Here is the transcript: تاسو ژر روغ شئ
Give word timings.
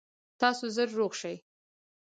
تاسو 0.39 0.65
ژر 0.75 0.89
روغ 0.97 1.11
شئ 1.21 1.35